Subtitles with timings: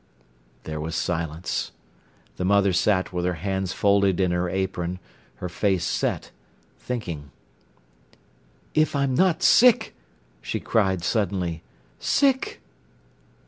[0.63, 1.73] There was silence.
[2.37, 4.97] The mother sat with her hands folded in her apron,
[5.35, 6.31] her face set,
[6.79, 7.29] thinking.
[8.73, 9.93] "If I'm not sick!"
[10.41, 11.61] she cried suddenly.
[11.99, 12.63] "Sick!"